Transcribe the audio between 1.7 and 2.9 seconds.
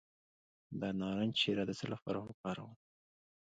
څه لپاره وکاروم؟